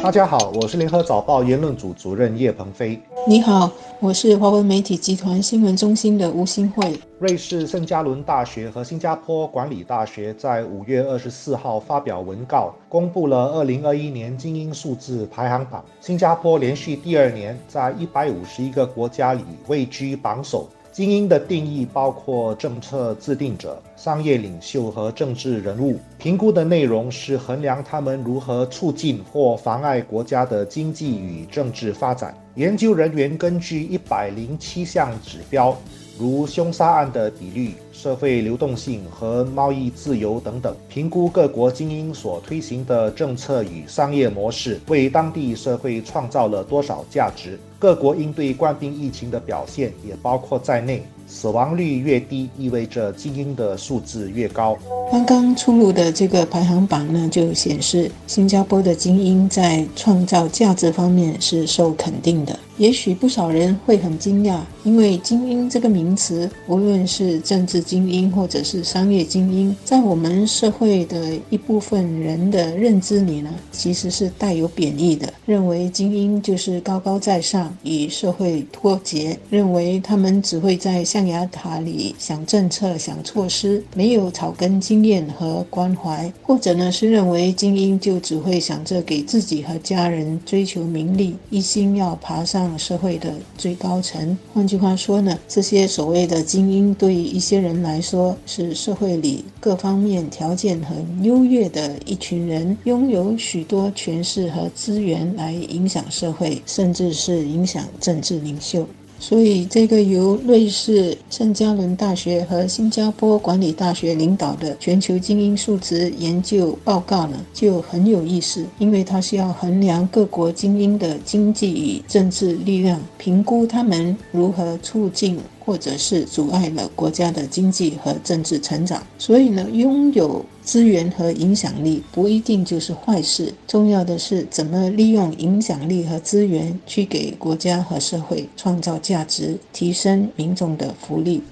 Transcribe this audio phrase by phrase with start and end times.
[0.00, 3.00] 大家好，我是联合早报言论组主任叶鹏飞。
[3.26, 6.98] 你好，我是华文媒体集团新闻中心的吴新慧。
[7.18, 15.84] 瑞士圣加伦大学和新加坡管理大学在五月二十四号发表文告，公布了二零二一年精英数字排行榜。
[16.00, 20.68] 新加坡连续第二年在一百五十一个国家里位居榜首。
[20.90, 25.98] 精英的定义包括政策制定者、商业领袖和政治人物。
[26.18, 32.34] 评估的内容是衡量他们如何促进或妨碍国家的经济与政治发展。
[32.54, 35.76] 研究人员根据一百零七项指标。
[36.18, 47.58] 如凶杀案的比率、社会流动性和贸易自由等等，评估各国精英所推行的政策与商业模式为当地社会创造了多少价值。
[47.76, 51.02] 各国应对冠病疫情的表现也包括在内。
[51.30, 54.78] 死亡率越低，意味着精英的数字越高。
[55.12, 62.58] 刚刚出炉的这个排行榜呢，就显示新加坡的精英在创造价值方面是受肯定的。
[62.78, 92.58] 也许不少人会很惊讶，因为“精英”这个名词，无论是政治精英或者是商业精英，在我们社会的一部分人的认知里呢，其实是带有贬义的，认为精英就是高高在上，与社会脱节，认为他们只会在象牙塔里想政策、想措施，没有草根经验和关怀，或者呢是认为精英就只会想着给自己和家人追求名利，一心要爬上。
[92.76, 108.86] 社会的最高层，换句话说呢，这些所谓的精英，对于一些人来说，是社会里各方面条件很优越的一群人，拥有许多权势和资源来影响社会，甚至是影响政治领袖。
[109.20, 125.36] 所以，这个由瑞士圣加伦大学和新加坡管理大学领导的全球精英数值研究报告呢，就很有意思，因为它是要衡量各国精英的经济与政治力量，评估他们如何促进
[125.68, 129.06] 或者是阻碍了国家的经济和政治成长。
[129.18, 130.42] 所以呢，拥有。
[130.62, 141.42] 资源和影响力不一定就是坏事，重要的是怎么利用影响力和资源去给国家和社会创造价值，提升民众的福利。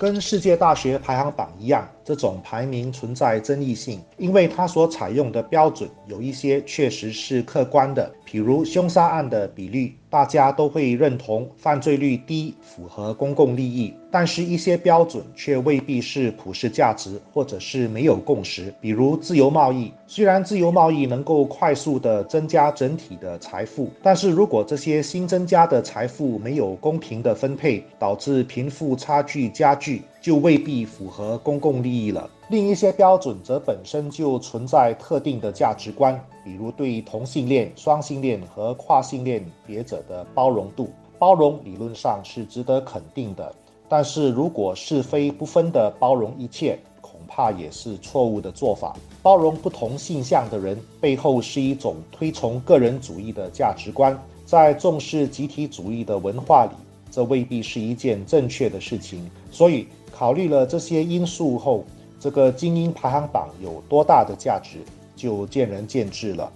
[0.00, 1.88] 跟世界大学排行榜一样。
[2.04, 18.74] 这种排名存在争议性，因为它所采用的标准有一些确实是客观的，比如凶杀案的比率，大家都会认同犯罪率低符合公共利益，但是一些标准却未必是普世价值，或者是没有共识。
[18.78, 30.02] 比如自由贸易，虽然自由贸易能够快速的增加整体的财富，但是如果这些新增加的财富没有公平的分配，导致贫富差距加剧。
[30.22, 32.30] 就未必符合公共利益了。
[32.52, 40.90] 另一些标准则本身就存在特定的价值观，比如对同性恋、双性恋和跨性恋别者的包容度。
[41.18, 43.54] 包容理论上是值得肯定的，
[43.88, 48.94] 但是如果是非不分的包容一切，恐怕也是错误的做法。
[49.22, 54.14] 包容不同性向的人背后是一种推崇个人主义的价值观，
[54.44, 56.72] 在重视集体主义的文化里，
[57.10, 59.26] 这未必是一件正确的事情。
[59.50, 59.88] 所以。
[60.14, 61.82] 考虑了这些因素后，
[62.22, 64.78] 这个精英排行榜有多大的价值，
[65.16, 66.48] 就见仁见智了。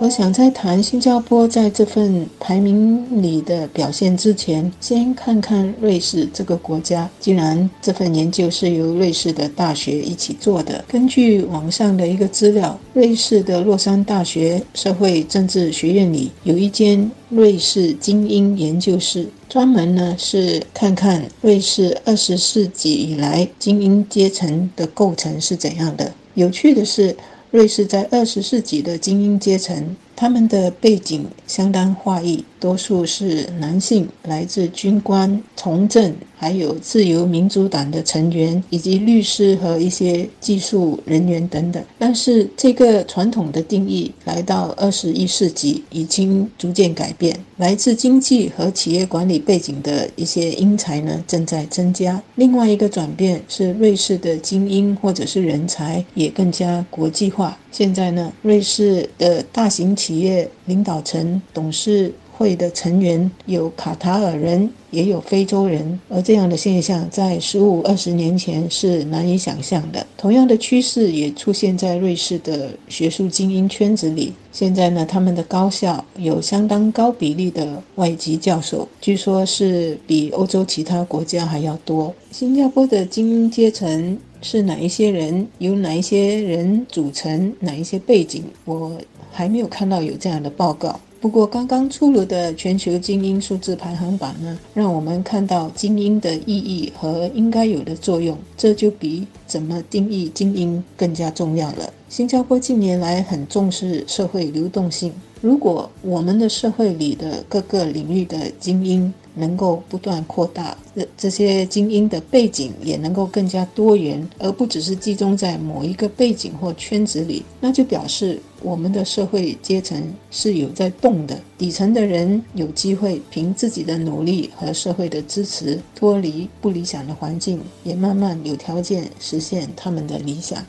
[0.00, 7.08] 我想在谈新加坡在这份排名里的表现之前，先看看瑞士这个国家。
[7.20, 26.12] 既然这份研究是由瑞士的大学一起做的，根据网上的一个资料，瑞士的洛桑大学社会政治学院里有一间瑞士精英研究室，专门呢是看看瑞士二十世纪以来精英阶层的构成是怎样的。
[26.34, 27.16] 有趣的是。
[27.54, 36.14] 瑞士在二十世纪的精英阶层，他们的背景相当化异，多数是男性，来自军官、从政。
[36.36, 41.82] 还有自由民主党的成员，以及律师和一些技术人员等等。
[41.98, 47.34] 但是，这个传统的定义来到二十一世纪已经逐渐改变。
[47.56, 52.20] 来自经济和企业管理背景的一些英才呢，正在增加。
[52.34, 57.56] 另外一个转变是，瑞士的精英或者是人才也更加国际化。
[57.72, 62.12] 现在呢，瑞士的大型企企业领导层、董事。
[62.36, 70.04] 会的成员有卡塔尔人，也有非洲人，而这样的现象在十五二十年前是难以想象的。
[70.16, 74.32] 同样的趋势也出现在瑞士的学术精英圈子里。
[74.50, 82.12] 现在呢，他们的高校有相当高比例的外籍教授，据说是比欧洲其他国家还要多。
[82.30, 85.46] 新加坡的精英阶层是哪一些人？
[85.58, 87.52] 由哪一些人组成？
[87.60, 88.42] 哪一些背景？
[88.64, 88.92] 我
[89.30, 90.98] 还没有看到有这样的报告。
[91.24, 101.90] 不过，刚刚出炉的全球精英数字排行榜呢，让我们看到精英的意义和应该有的作用，这就比怎么定义精英更加重要了。
[102.10, 130.64] 新加坡近年来很重视社会流动性，如果我们的社会里的各个领域的精英，能够不断扩大，这这些精英的背景也能够更加多元，而不只是集中在某一个背景或圈子里，那就表示我们的社会阶层是有在动的，底层的人有机会凭自己的努力和社会的支持，脱离不理想的环境，也慢慢有条件实现他们的理想。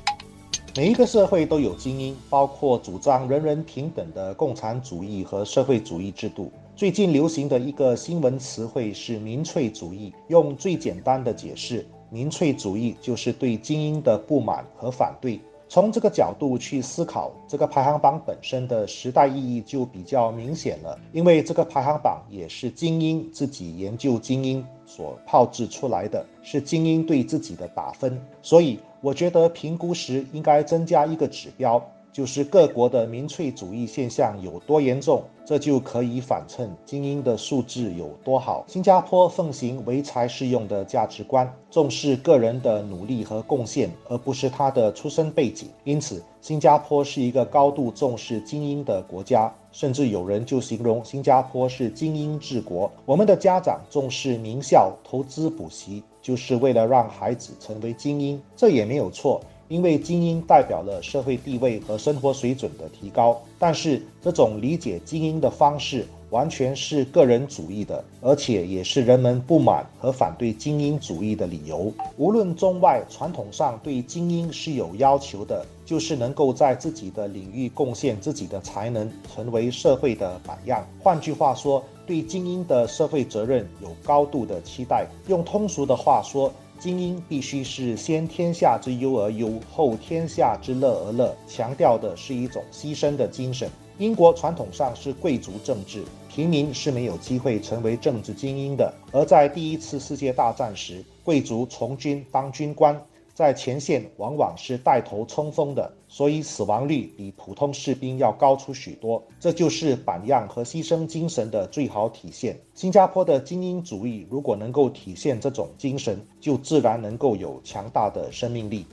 [0.77, 6.51] 每一个社会都有精英，包括主张人人平等的共产主义和社会主义制度。
[6.75, 10.13] 最近流行的一个新闻词汇是民粹主义。
[10.27, 15.39] 用最简单的解释，民粹主义就是对精英的不满和反对。
[15.67, 20.97] 从这个角度去思考，这个排行榜本身的时代意义就比较明显了。
[21.11, 28.21] 因为这个排行榜也是精英自己研究精英所炮制出来的，是精英对自己的打分。
[28.41, 31.83] 所以，我觉得评估时应该增加一个指标。
[32.15, 38.63] 就是各国的民粹主义现象有多严重，这就可以反衬精英的素质有多好。
[38.69, 45.67] 新加坡奉行唯才是用的价值观，重视个人的努力和贡献，而不是他的出身背景。
[45.83, 52.89] 因此，新加坡是一个高度重视精英的国家，甚至有人就形容新加坡是精英治国。
[53.05, 59.41] 我们的家长重视名校，投资补习，就是为了让孩子成为精英，这也没有错。
[59.67, 71.91] 因为精英代表了社会地位和生活水准的提高，但是这种理解精英的方式完全是个人主义的，而且也是人们不满和反对精英主义的理由。
[72.17, 80.85] 无论中外，传统上对精英是有要求的，就是能够在自己的领域贡献自己的才能，成为社会的榜样。
[81.01, 85.07] 换句话说，对精英的社会责任有高度的期待。
[85.27, 86.51] 用通俗的话说。
[86.77, 93.69] 精英必须是先天下之忧而忧，后天下之乐而乐，强调的是一种牺牲的精神。
[93.97, 98.93] 英国传统上是贵族政治，平民是没有机会成为政治精英的。
[99.11, 103.01] 而在第一次世界大战时，贵族从军当军官。
[103.35, 109.21] 在前线往往是带头冲锋的，所以死亡率比普通士兵要高出许多。
[109.41, 112.57] 这就是榜样和牺牲精神的最好体现。
[112.73, 118.85] 新加坡的精英主义如果能够体现这种精神，就自然能够有强大的生命力。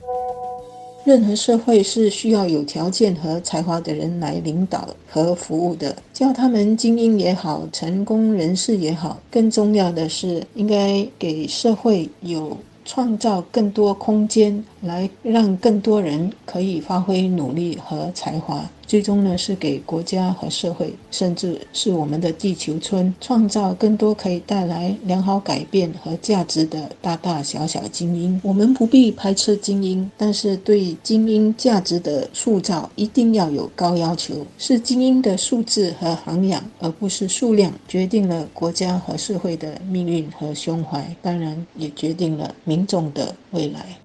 [1.05, 12.57] 任何社会是需要有条件和才华的人来领导和服务的，叫他们精英也好，成功人士也好，更重要的是应该给社会有。
[12.85, 18.69] 创造更多空间，来让更多人可以发挥努力和才华。
[18.85, 28.39] 最终呢，是给国家和社会，甚至是我们的地球村，创造更多可以带来良好改变和价值的大大小小精英。
[28.43, 34.45] 我们不必排斥精英，但是对精英价值的塑造一定要有高要求。
[34.59, 44.02] 是精英的素质和涵养，而不是数量，决定了国家和社会的命运和胸怀，当然也决定了民众的未来。